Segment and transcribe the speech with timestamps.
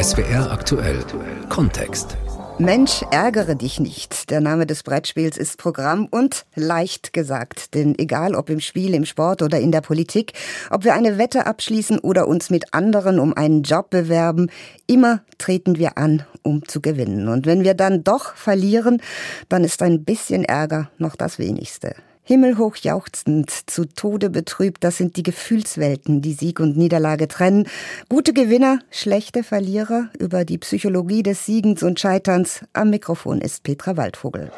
[0.00, 1.04] SWR aktuell
[1.48, 2.16] Kontext.
[2.58, 4.30] Mensch, ärgere dich nicht.
[4.30, 7.74] Der Name des Brettspiels ist Programm und leicht gesagt.
[7.74, 10.34] Denn egal ob im Spiel, im Sport oder in der Politik,
[10.70, 14.50] ob wir eine Wette abschließen oder uns mit anderen um einen Job bewerben,
[14.86, 17.26] immer treten wir an, um zu gewinnen.
[17.26, 19.02] Und wenn wir dann doch verlieren,
[19.48, 21.96] dann ist ein bisschen Ärger noch das wenigste.
[22.28, 27.68] Himmelhoch jauchzend, zu Tode betrübt, das sind die Gefühlswelten, die Sieg und Niederlage trennen.
[28.08, 32.64] Gute Gewinner, schlechte Verlierer, über die Psychologie des Siegens und Scheiterns.
[32.72, 34.50] Am Mikrofon ist Petra Waldvogel.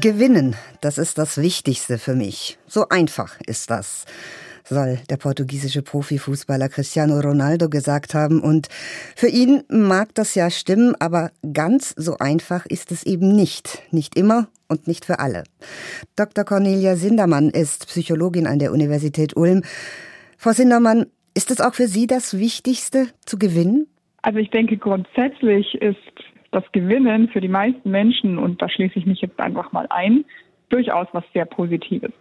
[0.00, 2.60] Gewinnen, das ist das Wichtigste für mich.
[2.68, 4.04] So einfach ist das
[4.64, 8.40] soll der portugiesische Profifußballer Cristiano Ronaldo gesagt haben.
[8.40, 8.68] Und
[9.16, 13.82] für ihn mag das ja stimmen, aber ganz so einfach ist es eben nicht.
[13.90, 15.44] Nicht immer und nicht für alle.
[16.16, 16.44] Dr.
[16.44, 19.62] Cornelia Sindermann ist Psychologin an der Universität Ulm.
[20.38, 23.86] Frau Sindermann, ist es auch für Sie das Wichtigste, zu gewinnen?
[24.22, 25.96] Also ich denke, grundsätzlich ist
[26.50, 30.24] das Gewinnen für die meisten Menschen, und da schließe ich mich jetzt einfach mal ein,
[30.68, 32.12] durchaus was sehr Positives.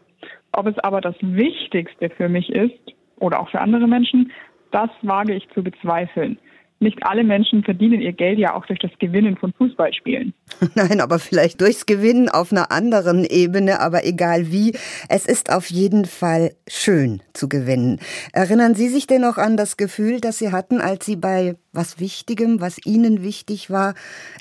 [0.52, 4.32] Ob es aber das Wichtigste für mich ist oder auch für andere Menschen,
[4.72, 6.40] das wage ich zu bezweifeln.
[6.82, 10.34] Nicht alle Menschen verdienen ihr Geld ja auch durch das Gewinnen von Fußballspielen.
[10.76, 14.72] Nein, aber vielleicht durchs Gewinnen auf einer anderen Ebene, aber egal wie,
[15.10, 18.00] es ist auf jeden Fall schön zu gewinnen.
[18.32, 22.00] Erinnern Sie sich denn noch an das Gefühl, das Sie hatten, als Sie bei was
[22.00, 23.94] Wichtigem, was Ihnen wichtig war,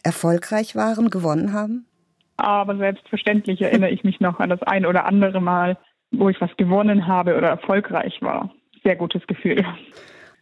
[0.04, 1.86] erfolgreich waren, gewonnen haben?
[2.36, 5.76] Aber selbstverständlich erinnere ich mich noch an das ein oder andere Mal,
[6.10, 8.50] wo ich was gewonnen habe oder erfolgreich war.
[8.82, 9.64] Sehr gutes Gefühl.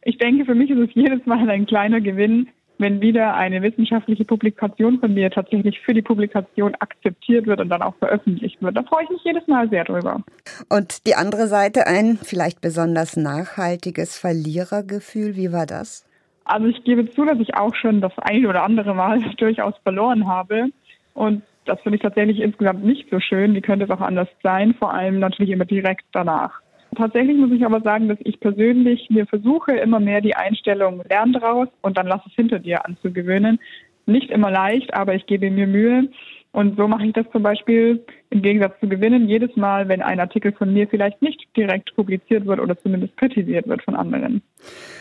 [0.03, 4.25] Ich denke, für mich ist es jedes Mal ein kleiner Gewinn, wenn wieder eine wissenschaftliche
[4.25, 8.77] Publikation von mir tatsächlich für die Publikation akzeptiert wird und dann auch veröffentlicht wird.
[8.77, 10.23] Da freue ich mich jedes Mal sehr drüber.
[10.69, 16.07] Und die andere Seite, ein vielleicht besonders nachhaltiges Verlierergefühl, wie war das?
[16.45, 20.29] Also ich gebe zu, dass ich auch schon das ein oder andere Mal durchaus verloren
[20.29, 20.67] habe.
[21.15, 23.55] Und das finde ich tatsächlich insgesamt nicht so schön.
[23.55, 24.75] Wie könnte es auch anders sein?
[24.75, 26.61] Vor allem natürlich immer direkt danach.
[26.97, 31.33] Tatsächlich muss ich aber sagen, dass ich persönlich mir versuche, immer mehr die Einstellung lern
[31.33, 33.59] draus und dann lass es hinter dir anzugewöhnen.
[34.07, 36.09] Nicht immer leicht, aber ich gebe mir Mühe.
[36.53, 40.21] Und so mache ich das zum Beispiel im Gegensatz zu Gewinnen jedes Mal, wenn ein
[40.21, 44.43] Artikel von mir vielleicht nicht direkt publiziert wird oder zumindest kritisiert wird von anderen.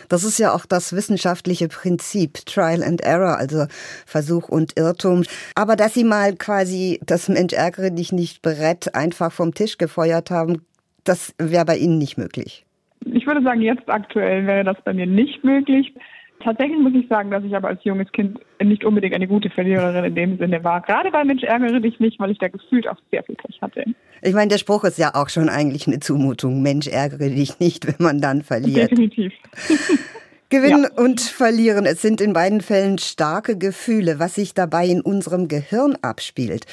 [0.10, 3.66] Das ist ja auch das wissenschaftliche Prinzip, Trial and Error, also
[4.06, 5.24] Versuch und Irrtum.
[5.56, 10.30] Aber dass Sie mal quasi das Mensch ärgere dich nicht Brett einfach vom Tisch gefeuert
[10.30, 10.62] haben,
[11.04, 12.66] das wäre bei Ihnen nicht möglich.
[13.06, 15.94] Ich würde sagen, jetzt aktuell wäre das bei mir nicht möglich.
[16.42, 20.06] Tatsächlich muss ich sagen, dass ich aber als junges Kind nicht unbedingt eine gute Verliererin
[20.06, 20.82] in dem Sinne war.
[20.82, 23.86] Gerade bei Mensch ärgere dich nicht, weil ich da gefühlt auch sehr viel Pech hatte.
[24.22, 26.62] Ich meine, der Spruch ist ja auch schon eigentlich eine Zumutung.
[26.62, 28.92] Mensch ärgere dich nicht, wenn man dann verliert.
[28.92, 29.34] Definitiv.
[30.56, 31.04] Gewinnen ja.
[31.04, 34.20] und verlieren, es sind in beiden Fällen starke Gefühle.
[34.20, 36.66] Was sich dabei in unserem Gehirn abspielt,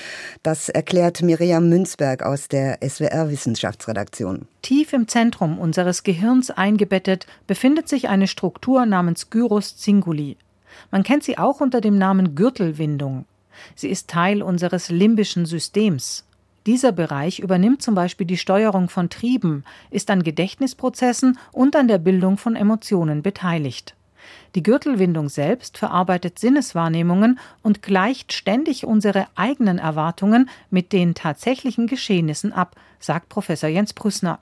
[0.44, 4.46] das erklärt Miriam Münzberg aus der SWR Wissenschaftsredaktion.
[4.62, 10.36] Tief im Zentrum unseres Gehirns eingebettet befindet sich eine Struktur namens Gyrus cinguli.
[10.92, 13.24] Man kennt sie auch unter dem Namen Gürtelwindung.
[13.74, 16.24] Sie ist Teil unseres limbischen Systems.
[16.66, 21.98] Dieser Bereich übernimmt zum Beispiel die Steuerung von Trieben, ist an Gedächtnisprozessen und an der
[21.98, 23.94] Bildung von Emotionen beteiligt.
[24.54, 32.52] Die Gürtelwindung selbst verarbeitet Sinneswahrnehmungen und gleicht ständig unsere eigenen Erwartungen mit den tatsächlichen Geschehnissen
[32.52, 34.38] ab, sagt Professor Jens Prüßner.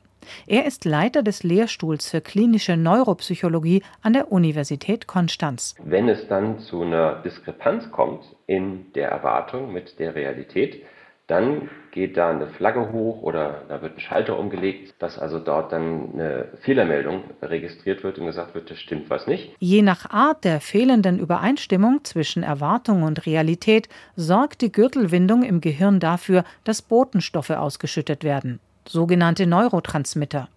[0.47, 5.75] Er ist Leiter des Lehrstuhls für klinische Neuropsychologie an der Universität Konstanz.
[5.83, 10.83] Wenn es dann zu einer Diskrepanz kommt in der Erwartung mit der Realität,
[11.31, 15.73] dann geht da eine Flagge hoch oder da wird ein Schalter umgelegt, dass also dort
[15.73, 19.55] dann eine Fehlermeldung registriert wird und gesagt wird, das stimmt was nicht.
[19.59, 26.01] Je nach Art der fehlenden Übereinstimmung zwischen Erwartung und Realität sorgt die Gürtelwindung im Gehirn
[26.01, 30.49] dafür, dass Botenstoffe ausgeschüttet werden, sogenannte Neurotransmitter.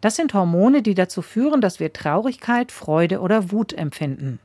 [0.00, 4.40] Das sind Hormone, die dazu führen, dass wir Traurigkeit, Freude oder Wut empfinden.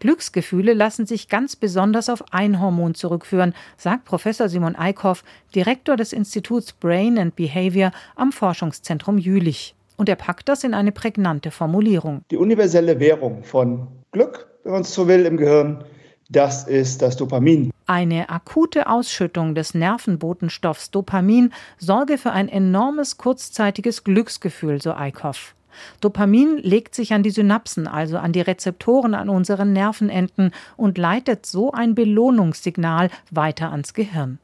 [0.00, 5.24] Glücksgefühle lassen sich ganz besonders auf ein Hormon zurückführen, sagt Professor Simon Eickhoff,
[5.54, 9.74] Direktor des Instituts Brain and Behavior am Forschungszentrum Jülich.
[9.96, 12.22] Und er packt das in eine prägnante Formulierung.
[12.30, 15.84] Die universelle Währung von Glück, wenn man es so will, im Gehirn,
[16.28, 17.70] das ist das Dopamin.
[17.86, 25.54] Eine akute Ausschüttung des Nervenbotenstoffs Dopamin sorge für ein enormes kurzzeitiges Glücksgefühl, so Eickhoff.
[26.00, 31.46] Dopamin legt sich an die Synapsen, also an die Rezeptoren an unseren Nervenenden und leitet
[31.46, 34.38] so ein Belohnungssignal weiter ans Gehirn.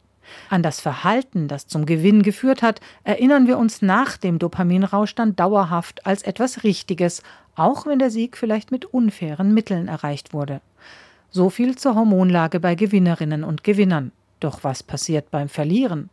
[0.51, 5.37] An das Verhalten, das zum Gewinn geführt hat, erinnern wir uns nach dem Dopaminrausch dann
[5.37, 7.23] dauerhaft als etwas Richtiges,
[7.55, 10.61] auch wenn der Sieg vielleicht mit unfairen Mitteln erreicht wurde.
[11.31, 14.13] So viel zur Hormonlage bei Gewinnerinnen und Gewinnern.
[14.41, 16.11] Doch was passiert beim Verlieren?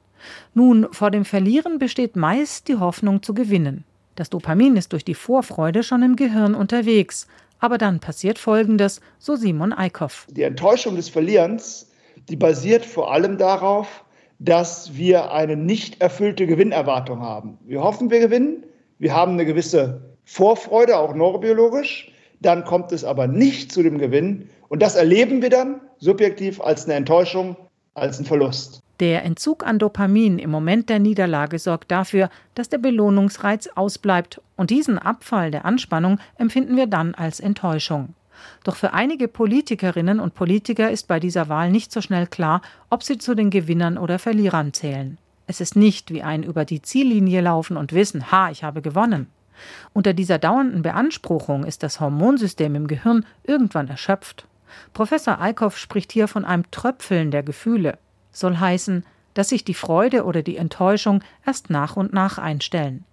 [0.53, 3.83] Nun, vor dem Verlieren besteht meist die Hoffnung zu gewinnen.
[4.15, 7.27] Das Dopamin ist durch die Vorfreude schon im Gehirn unterwegs.
[7.59, 10.27] Aber dann passiert Folgendes, so Simon Eickhoff.
[10.29, 11.91] Die Enttäuschung des Verlierens,
[12.29, 14.06] die basiert vor allem darauf,
[14.39, 17.57] dass wir eine nicht erfüllte Gewinnerwartung haben.
[17.65, 18.63] Wir hoffen, wir gewinnen.
[19.00, 22.12] Wir haben eine gewisse Vorfreude, auch neurobiologisch.
[22.41, 24.50] Dann kommt es aber nicht zu dem Gewinn.
[24.69, 27.56] Und das erleben wir dann subjektiv als eine Enttäuschung,
[27.95, 28.81] als einen Verlust.
[29.00, 34.69] Der Entzug an Dopamin im Moment der Niederlage sorgt dafür, dass der Belohnungsreiz ausbleibt, und
[34.69, 38.13] diesen Abfall der Anspannung empfinden wir dann als Enttäuschung.
[38.63, 43.03] Doch für einige Politikerinnen und Politiker ist bei dieser Wahl nicht so schnell klar, ob
[43.03, 45.18] sie zu den Gewinnern oder Verlierern zählen.
[45.48, 49.27] Es ist nicht wie ein über die Ziellinie laufen und wissen, ha, ich habe gewonnen.
[49.94, 54.45] Unter dieser dauernden Beanspruchung ist das Hormonsystem im Gehirn irgendwann erschöpft.
[54.94, 57.97] Professor Eickhoff spricht hier von einem Tröpfeln der Gefühle.
[58.31, 63.03] Soll heißen, dass sich die Freude oder die Enttäuschung erst nach und nach einstellen.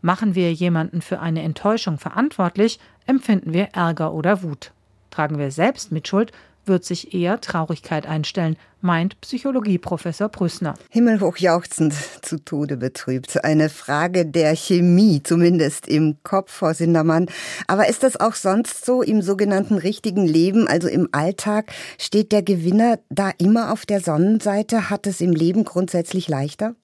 [0.00, 4.72] Machen wir jemanden für eine Enttäuschung verantwortlich, empfinden wir Ärger oder Wut.
[5.10, 6.32] Tragen wir selbst Mitschuld,
[6.66, 10.74] wird sich eher Traurigkeit einstellen, meint Psychologieprofessor Prüßner.
[10.90, 13.44] Himmelhoch jauchzend, zu Tode betrübt.
[13.44, 17.26] Eine Frage der Chemie, zumindest im Kopf, Frau Sindermann.
[17.68, 21.72] Aber ist das auch sonst so im sogenannten richtigen Leben, also im Alltag?
[21.98, 24.90] Steht der Gewinner da immer auf der Sonnenseite?
[24.90, 26.74] Hat es im Leben grundsätzlich leichter?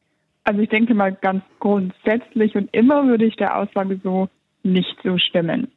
[0.45, 4.29] Also ich denke mal ganz grundsätzlich und immer würde ich der Aussage so
[4.63, 5.69] nicht so stimmen.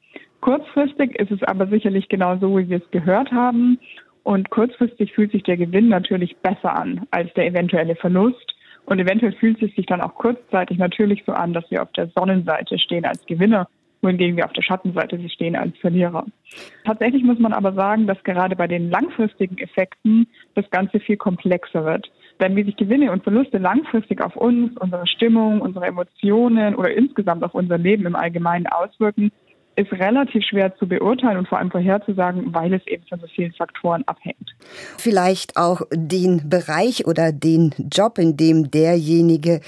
[0.42, 3.80] Kurzfristig ist es aber sicherlich genau so, wie wir es gehört haben.
[4.24, 8.56] Und kurzfristig fühlt sich der Gewinn natürlich besser an als der eventuelle Verlust.
[8.86, 12.08] Und eventuell fühlt es sich dann auch kurzzeitig natürlich so an, dass wir auf der
[12.16, 13.68] Sonnenseite stehen als Gewinner,
[14.02, 16.26] wohingegen wir auf der Schattenseite stehen als Verlierer.
[16.86, 21.86] Tatsächlich muss man aber sagen, dass gerade bei den langfristigen Effekten das Ganze viel komplexer
[21.86, 22.12] wird.
[22.40, 27.44] Denn wie sich Gewinne und Verluste langfristig auf uns, unsere Stimmung, unsere Emotionen oder insgesamt
[27.44, 29.32] auf unser Leben im Allgemeinen auswirken,
[29.76, 33.54] ist relativ schwer zu beurteilen und vor allem vorherzusagen, weil es eben von so vielen
[33.54, 34.56] Faktoren abhängt.
[34.98, 39.62] Vielleicht auch den Bereich oder den Job, in dem derjenige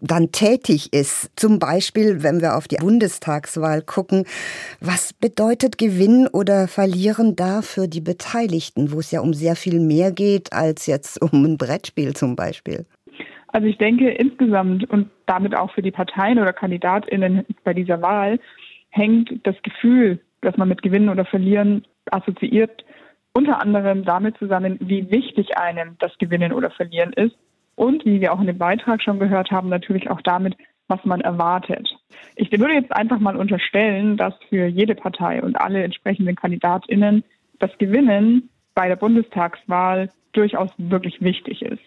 [0.00, 1.30] dann tätig ist.
[1.36, 4.24] Zum Beispiel, wenn wir auf die Bundestagswahl gucken,
[4.80, 9.80] was bedeutet Gewinnen oder Verlieren da für die Beteiligten, wo es ja um sehr viel
[9.80, 12.86] mehr geht als jetzt um ein Brettspiel zum Beispiel?
[13.48, 18.40] Also ich denke insgesamt und damit auch für die Parteien oder Kandidatinnen bei dieser Wahl
[18.92, 22.84] hängt das Gefühl, das man mit Gewinnen oder Verlieren assoziiert,
[23.32, 27.36] unter anderem damit zusammen, wie wichtig einem das Gewinnen oder Verlieren ist
[27.74, 30.54] und, wie wir auch in dem Beitrag schon gehört haben, natürlich auch damit,
[30.88, 31.88] was man erwartet.
[32.36, 37.24] Ich würde jetzt einfach mal unterstellen, dass für jede Partei und alle entsprechenden Kandidatinnen
[37.58, 41.82] das Gewinnen bei der Bundestagswahl durchaus wirklich wichtig ist.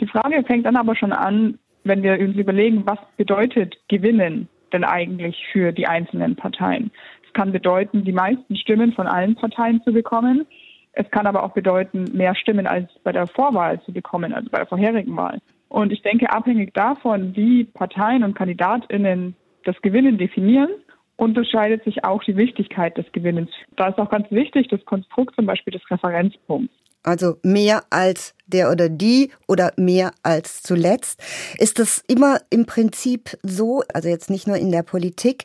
[0.00, 4.84] Die Frage fängt dann aber schon an, wenn wir uns überlegen, was bedeutet Gewinnen denn
[4.84, 6.90] eigentlich für die einzelnen Parteien?
[7.26, 10.46] Es kann bedeuten, die meisten Stimmen von allen Parteien zu bekommen.
[10.92, 14.58] Es kann aber auch bedeuten, mehr Stimmen als bei der Vorwahl zu bekommen, also bei
[14.58, 15.38] der vorherigen Wahl.
[15.68, 19.34] Und ich denke, abhängig davon, wie Parteien und Kandidatinnen
[19.64, 20.68] das Gewinnen definieren,
[21.16, 23.50] unterscheidet sich auch die Wichtigkeit des Gewinnens.
[23.76, 26.74] Da ist auch ganz wichtig das Konstrukt zum Beispiel des Referenzpunkts.
[27.02, 31.20] Also mehr als der oder die oder mehr als zuletzt.
[31.58, 35.44] Ist das immer im Prinzip so, also jetzt nicht nur in der Politik,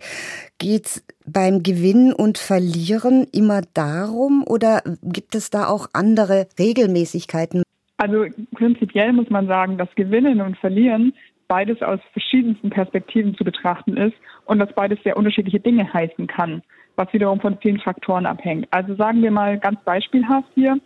[0.60, 7.64] geht es beim Gewinnen und Verlieren immer darum oder gibt es da auch andere Regelmäßigkeiten?
[7.98, 11.14] Also prinzipiell muss man sagen, dass Gewinnen und Verlieren
[11.48, 16.62] beides aus verschiedensten Perspektiven zu betrachten ist und dass beides sehr unterschiedliche Dinge heißen kann,
[16.96, 18.68] was wiederum von vielen Faktoren abhängt.
[18.72, 20.80] Also sagen wir mal ganz beispielhaft hier,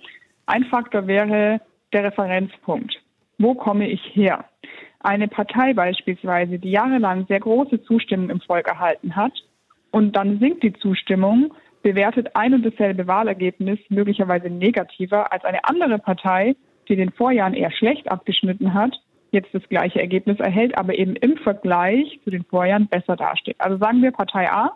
[0.52, 1.62] ein Faktor wäre
[1.94, 3.02] der Referenzpunkt.
[3.38, 4.44] Wo komme ich her?
[5.00, 9.32] Eine Partei beispielsweise, die jahrelang sehr große Zustimmung im Volk erhalten hat
[9.92, 11.54] und dann sinkt die Zustimmung,
[11.84, 16.56] bewertet ein und dasselbe Wahlergebnis möglicherweise negativer als eine andere Partei,
[16.90, 18.94] die den Vorjahren eher schlecht abgeschnitten hat,
[19.32, 23.56] jetzt das gleiche Ergebnis erhält, aber eben im Vergleich zu den Vorjahren besser dasteht.
[23.60, 24.74] Also sagen wir, Partei A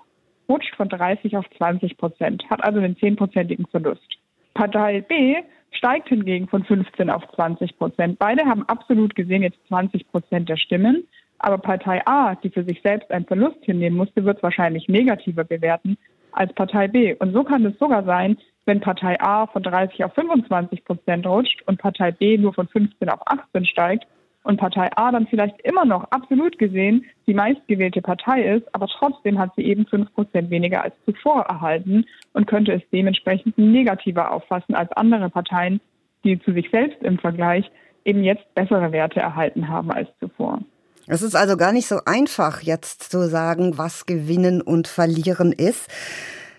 [0.48, 4.17] rutscht von 30 auf 20 Prozent, hat also einen zehnprozentigen Verlust.
[4.53, 5.36] Partei B
[5.72, 8.19] steigt hingegen von 15 auf 20 Prozent.
[8.19, 11.07] Beide haben absolut gesehen jetzt 20 Prozent der Stimmen.
[11.39, 15.43] Aber Partei A, die für sich selbst einen Verlust hinnehmen musste, wird es wahrscheinlich negativer
[15.43, 15.98] bewerten
[16.31, 17.13] als Partei B.
[17.13, 21.62] Und so kann es sogar sein, wenn Partei A von 30 auf 25 Prozent rutscht
[21.67, 24.07] und Partei B nur von 15 auf 18 steigt,
[24.45, 29.39] und Partei A dann vielleicht immer noch absolut gesehen die meistgewählte Partei ist, aber trotzdem
[29.39, 34.75] hat sie eben fünf Prozent weniger als zuvor erhalten und könnte es dementsprechend negativer auffassen
[34.75, 35.81] als andere Parteien,
[36.23, 37.69] die zu sich selbst im Vergleich
[38.05, 40.59] eben jetzt bessere Werte erhalten haben als zuvor.
[41.07, 45.89] Es ist also gar nicht so einfach, jetzt zu sagen, was Gewinnen und Verlieren ist.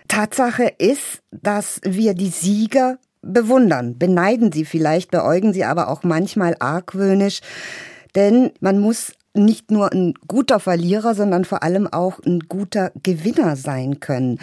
[0.09, 6.55] Tatsache ist, dass wir die Sieger bewundern, beneiden sie vielleicht, beäugen sie aber auch manchmal
[6.59, 7.41] argwöhnisch.
[8.15, 13.55] Denn man muss nicht nur ein guter Verlierer, sondern vor allem auch ein guter Gewinner
[13.55, 14.39] sein können.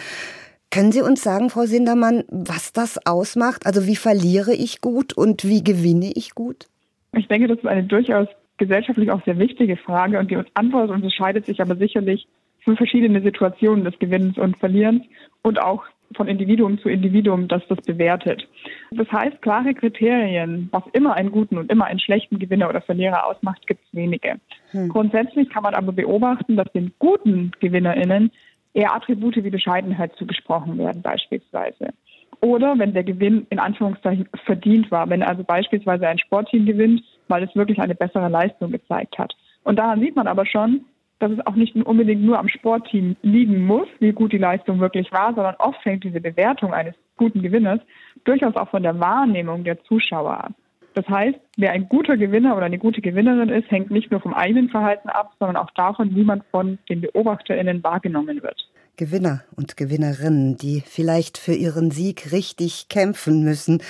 [0.71, 3.65] Können Sie uns sagen, Frau Sindermann, was das ausmacht?
[3.65, 6.67] Also wie verliere ich gut und wie gewinne ich gut?
[7.13, 8.27] Ich denke, das ist eine durchaus
[8.57, 12.27] gesellschaftlich auch sehr wichtige Frage und die Antwort unterscheidet sich aber sicherlich
[12.59, 15.03] für verschiedene Situationen des Gewinnens und Verlierens
[15.43, 15.83] und auch
[16.15, 18.47] von Individuum zu Individuum, das das bewertet.
[18.91, 23.25] Das heißt, klare Kriterien, was immer einen guten und immer einen schlechten Gewinner oder Verlierer
[23.25, 24.35] ausmacht, gibt es wenige.
[24.71, 24.89] Hm.
[24.89, 28.31] Grundsätzlich kann man aber beobachten, dass den guten GewinnerInnen
[28.73, 31.93] eher Attribute wie Bescheidenheit zugesprochen werden, beispielsweise.
[32.41, 37.43] Oder wenn der Gewinn in Anführungszeichen verdient war, wenn also beispielsweise ein Sportteam gewinnt, weil
[37.43, 39.33] es wirklich eine bessere Leistung gezeigt hat.
[39.63, 40.85] Und daran sieht man aber schon,
[41.19, 45.11] dass es auch nicht unbedingt nur am Sportteam liegen muss, wie gut die Leistung wirklich
[45.11, 47.79] war, sondern oft hängt diese Bewertung eines guten Gewinners
[48.25, 50.53] durchaus auch von der Wahrnehmung der Zuschauer ab.
[50.95, 54.33] Das heißt, wer ein guter Gewinner oder eine gute Gewinnerin ist, hängt nicht nur vom
[54.33, 58.69] eigenen Verhalten ab, sondern auch davon, wie man von den BeobachterInnen wahrgenommen wird.
[58.97, 63.83] Gewinner und Gewinnerinnen, die vielleicht für ihren Sieg richtig kämpfen müssen,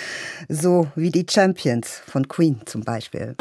[0.50, 3.36] so wie die Champions von Queen zum Beispiel.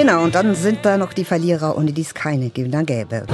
[0.00, 3.26] Gewinner und dann sind da noch die Verlierer, ohne die es keine Gewinner gäbe.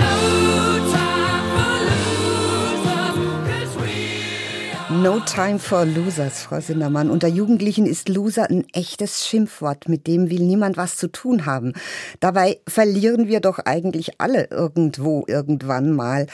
[4.90, 7.08] No time for losers, Frau Sindermann.
[7.08, 11.72] Unter Jugendlichen ist Loser ein echtes Schimpfwort, mit dem will niemand was zu tun haben.
[12.18, 16.26] Dabei verlieren wir doch eigentlich alle irgendwo irgendwann mal.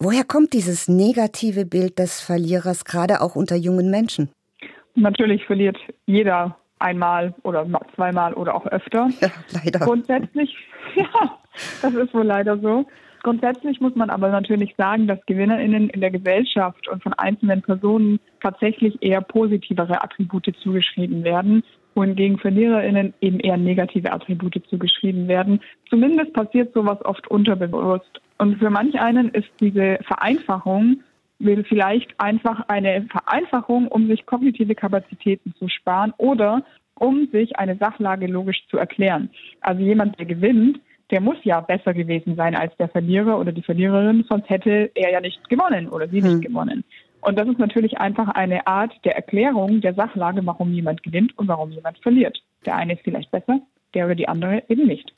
[0.00, 4.30] Woher kommt dieses negative Bild des Verlierers gerade auch unter jungen Menschen?
[4.96, 5.76] Natürlich verliert
[6.06, 9.08] jeder einmal oder zweimal oder auch öfter.
[9.20, 9.78] Ja, leider.
[9.80, 10.54] Grundsätzlich,
[10.94, 11.38] ja,
[11.82, 12.86] das ist wohl leider so.
[13.22, 18.20] Grundsätzlich muss man aber natürlich sagen, dass GewinnerInnen in der Gesellschaft und von einzelnen Personen
[18.40, 21.64] tatsächlich eher positivere Attribute zugeschrieben werden,
[21.96, 25.60] wohingegen VerliererInnen eben eher negative Attribute zugeschrieben werden.
[25.88, 28.20] Zumindest passiert sowas oft unterbewusst.
[28.38, 31.02] Und für manch einen ist diese Vereinfachung
[31.38, 36.64] will vielleicht einfach eine Vereinfachung, um sich kognitive Kapazitäten zu sparen oder
[36.98, 39.30] um sich eine Sachlage logisch zu erklären.
[39.60, 43.62] Also jemand, der gewinnt, der muss ja besser gewesen sein als der Verlierer oder die
[43.62, 46.28] Verliererin, sonst hätte er ja nicht gewonnen oder sie hm.
[46.28, 46.84] nicht gewonnen.
[47.20, 51.48] Und das ist natürlich einfach eine Art der Erklärung der Sachlage, warum jemand gewinnt und
[51.48, 52.38] warum jemand verliert.
[52.64, 53.60] Der eine ist vielleicht besser,
[53.94, 55.12] der oder die andere eben nicht.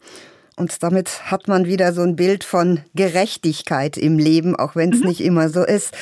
[0.58, 5.00] Und damit hat man wieder so ein Bild von Gerechtigkeit im Leben, auch wenn es
[5.00, 5.08] mhm.
[5.08, 5.96] nicht immer so ist.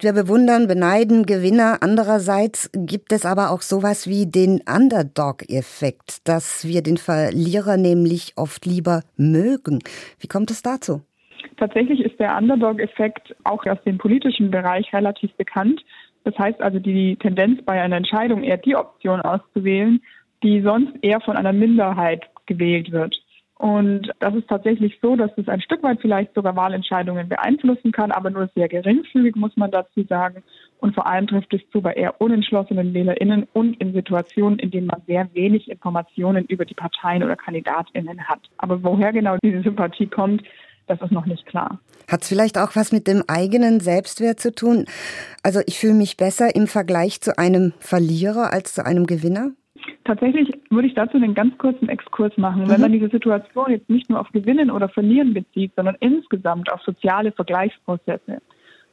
[0.00, 1.78] Wir bewundern, beneiden Gewinner.
[1.80, 8.64] Andererseits gibt es aber auch sowas wie den Underdog-Effekt, dass wir den Verlierer nämlich oft
[8.64, 9.80] lieber mögen.
[10.20, 11.02] Wie kommt es dazu?
[11.56, 15.80] Tatsächlich ist der Underdog-Effekt auch aus dem politischen Bereich relativ bekannt.
[16.22, 20.00] Das heißt also die Tendenz bei einer Entscheidung eher die Option auszuwählen,
[20.44, 23.16] die sonst eher von einer Minderheit gewählt wird.
[23.58, 28.12] Und das ist tatsächlich so, dass es ein Stück weit vielleicht sogar Wahlentscheidungen beeinflussen kann,
[28.12, 30.44] aber nur sehr geringfügig, muss man dazu sagen.
[30.78, 34.86] Und vor allem trifft es zu bei eher unentschlossenen WählerInnen und in Situationen, in denen
[34.86, 38.40] man sehr wenig Informationen über die Parteien oder KandidatInnen hat.
[38.58, 40.44] Aber woher genau diese Sympathie kommt,
[40.86, 41.80] das ist noch nicht klar.
[42.08, 44.86] Hat es vielleicht auch was mit dem eigenen Selbstwert zu tun?
[45.42, 49.50] Also ich fühle mich besser im Vergleich zu einem Verlierer als zu einem Gewinner?
[50.08, 52.62] Tatsächlich würde ich dazu einen ganz kurzen Exkurs machen.
[52.62, 52.70] Mhm.
[52.70, 56.80] Wenn man diese Situation jetzt nicht nur auf Gewinnen oder Verlieren bezieht, sondern insgesamt auf
[56.80, 58.40] soziale Vergleichsprozesse,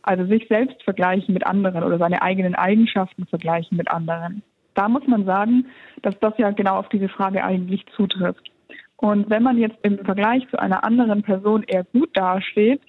[0.02, 4.44] also sich selbst vergleichen mit anderen oder seine eigenen Eigenschaften vergleichen mit anderen,
[4.74, 5.68] da muss man sagen,
[6.02, 8.52] dass das ja genau auf diese Frage eigentlich zutrifft.
[8.98, 12.82] Und wenn man jetzt im Vergleich zu einer anderen Person eher gut dasteht,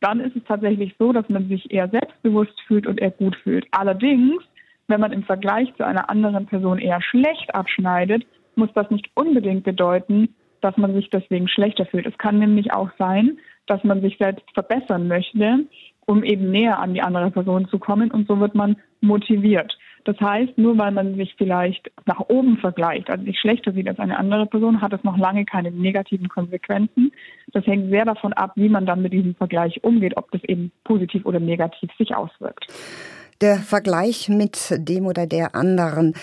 [0.00, 3.66] dann ist es tatsächlich so, dass man sich eher selbstbewusst fühlt und eher gut fühlt.
[3.70, 4.42] Allerdings
[4.88, 9.64] wenn man im Vergleich zu einer anderen Person eher schlecht abschneidet, muss das nicht unbedingt
[9.64, 12.06] bedeuten, dass man sich deswegen schlechter fühlt.
[12.06, 15.66] Es kann nämlich auch sein, dass man sich selbst verbessern möchte,
[16.06, 19.76] um eben näher an die andere Person zu kommen und so wird man motiviert.
[20.04, 23.98] Das heißt, nur weil man sich vielleicht nach oben vergleicht, also sich schlechter sieht als
[23.98, 27.10] eine andere Person, hat es noch lange keine negativen Konsequenzen.
[27.52, 30.70] Das hängt sehr davon ab, wie man dann mit diesem Vergleich umgeht, ob das eben
[30.84, 32.66] positiv oder negativ sich auswirkt
[33.40, 36.14] der Vergleich mit dem oder der anderen.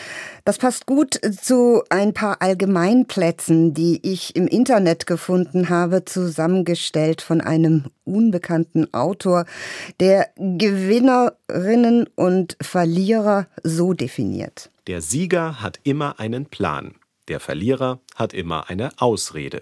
[0.46, 7.42] Das passt gut zu ein paar Allgemeinplätzen, die ich im Internet gefunden habe, zusammengestellt von
[7.42, 9.46] einem unbekannten Autor,
[10.00, 14.70] der Gewinnerinnen und Verlierer so definiert.
[14.88, 16.96] Der Sieger hat immer einen Plan.
[17.30, 19.62] Der Verlierer hat immer eine Ausrede.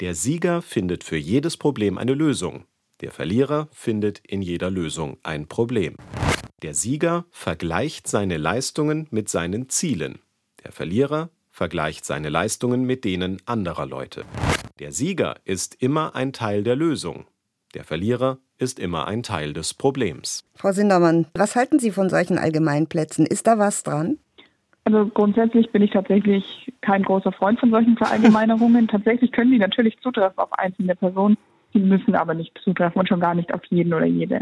[0.00, 2.64] Der Sieger findet für jedes Problem eine Lösung.
[3.02, 5.96] Der Verlierer findet in jeder Lösung ein Problem.
[6.62, 10.20] Der Sieger vergleicht seine Leistungen mit seinen Zielen.
[10.64, 14.24] Der Verlierer vergleicht seine Leistungen mit denen anderer Leute.
[14.78, 17.26] Der Sieger ist immer ein Teil der Lösung.
[17.74, 20.48] Der Verlierer ist immer ein Teil des Problems.
[20.54, 23.26] Frau Sindermann, was halten Sie von solchen Allgemeinplätzen?
[23.26, 24.16] Ist da was dran?
[24.84, 28.88] Also grundsätzlich bin ich tatsächlich kein großer Freund von solchen Verallgemeinerungen.
[28.90, 31.36] tatsächlich können die natürlich zutreffen auf einzelne Personen,
[31.74, 34.40] die müssen aber nicht zutreffen und schon gar nicht auf jeden oder jede.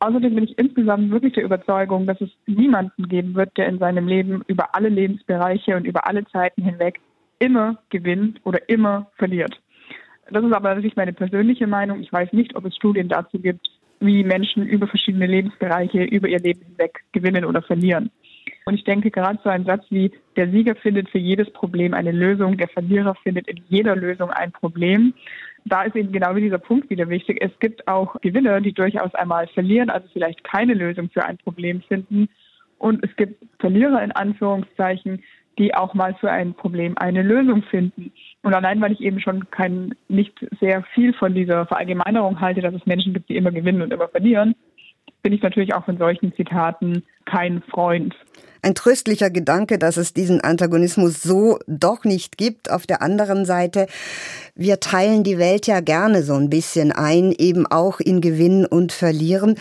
[0.00, 4.08] Außerdem bin ich insgesamt wirklich der Überzeugung, dass es niemanden geben wird, der in seinem
[4.08, 7.00] Leben über alle Lebensbereiche und über alle Zeiten hinweg
[7.38, 9.60] immer gewinnt oder immer verliert.
[10.30, 12.00] Das ist aber natürlich meine persönliche Meinung.
[12.00, 13.68] Ich weiß nicht, ob es Studien dazu gibt,
[14.00, 18.10] wie Menschen über verschiedene Lebensbereiche über ihr Leben hinweg gewinnen oder verlieren.
[18.64, 22.12] Und ich denke gerade so ein Satz wie, der Sieger findet für jedes Problem eine
[22.12, 25.12] Lösung, der Verlierer findet in jeder Lösung ein Problem
[25.64, 27.38] da ist eben genau dieser Punkt wieder wichtig.
[27.40, 31.82] Es gibt auch Gewinner, die durchaus einmal verlieren, also vielleicht keine Lösung für ein Problem
[31.82, 32.28] finden.
[32.78, 35.22] Und es gibt Verlierer in Anführungszeichen,
[35.58, 38.12] die auch mal für ein Problem eine Lösung finden.
[38.42, 42.74] Und allein, weil ich eben schon kein, nicht sehr viel von dieser Verallgemeinerung halte, dass
[42.74, 44.54] es Menschen gibt, die immer gewinnen und immer verlieren,
[45.22, 48.14] bin ich natürlich auch von solchen Zitaten kein Freund.
[48.62, 52.70] Ein tröstlicher Gedanke, dass es diesen Antagonismus so doch nicht gibt.
[52.70, 53.86] Auf der anderen Seite,
[54.54, 58.92] wir teilen die Welt ja gerne so ein bisschen ein, eben auch in Gewinnen und
[58.92, 59.56] Verlieren.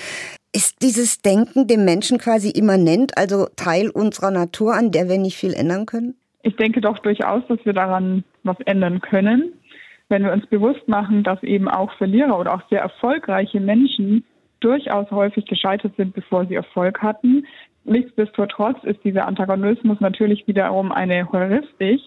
[0.54, 5.38] Ist dieses Denken dem Menschen quasi immanent, also Teil unserer Natur, an der wir nicht
[5.38, 6.16] viel ändern können?
[6.42, 9.54] Ich denke doch durchaus, dass wir daran was ändern können,
[10.08, 14.26] wenn wir uns bewusst machen, dass eben auch Verlierer oder auch sehr erfolgreiche Menschen
[14.60, 17.46] durchaus häufig gescheitert sind, bevor sie Erfolg hatten.
[17.86, 22.02] Nichtsdestotrotz ist dieser Antagonismus natürlich wiederum eine Heuristik,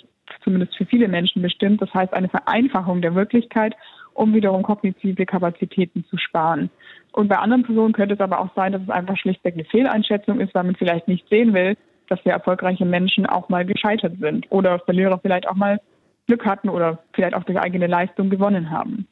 [0.45, 1.83] zumindest für viele Menschen bestimmt.
[1.83, 3.75] Das heißt eine Vereinfachung der Wirklichkeit,
[4.15, 6.71] um wiederum kognitive Kapazitäten zu sparen.
[7.13, 10.41] Und bei anderen Personen könnte es aber auch sein, dass es einfach schlichtweg eine Fehleinschätzung
[10.41, 11.77] ist, weil man vielleicht nicht sehen will,
[12.09, 15.81] dass sehr erfolgreiche Menschen auch mal gescheitert sind oder Verlierer vielleicht auch mal
[16.27, 19.09] Glück hatten oder vielleicht auch durch eigene Leistung gewonnen haben.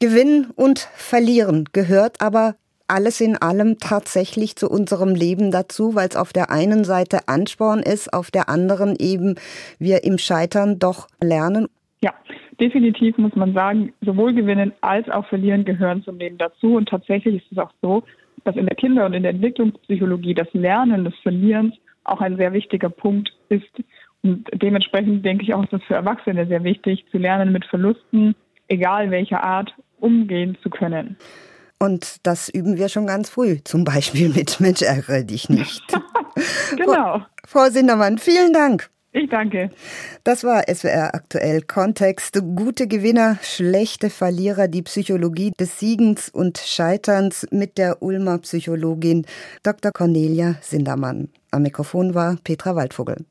[0.00, 2.54] Gewinnen und Verlieren gehört aber
[2.90, 7.80] alles in allem tatsächlich zu unserem Leben dazu, weil es auf der einen Seite Ansporn
[7.80, 9.36] ist, auf der anderen eben
[9.78, 11.68] wir im Scheitern doch lernen?
[12.02, 12.12] Ja,
[12.60, 16.76] definitiv muss man sagen, sowohl Gewinnen als auch Verlieren gehören zum Leben dazu.
[16.76, 18.02] Und tatsächlich ist es auch so,
[18.44, 21.74] dass in der Kinder- und in der Entwicklungspsychologie das Lernen des Verlierens
[22.04, 23.70] auch ein sehr wichtiger Punkt ist.
[24.22, 28.34] Und dementsprechend denke ich auch, ist es für Erwachsene sehr wichtig, zu lernen, mit Verlusten,
[28.68, 31.16] egal welcher Art, umgehen zu können.
[31.82, 35.82] Und das üben wir schon ganz früh, zum Beispiel mit Mensch ärgere dich nicht.
[36.76, 37.22] genau.
[37.46, 38.90] Frau Sindermann, vielen Dank.
[39.12, 39.70] Ich danke.
[40.22, 42.38] Das war SWR aktuell Kontext.
[42.54, 49.26] Gute Gewinner, schlechte Verlierer, die Psychologie des Siegens und Scheiterns mit der Ulmer Psychologin
[49.64, 49.90] Dr.
[49.90, 51.28] Cornelia Sindermann.
[51.50, 53.24] Am Mikrofon war Petra Waldvogel.